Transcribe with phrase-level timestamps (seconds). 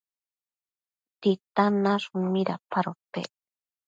[1.21, 3.29] ¿Titan nashun midapadopec?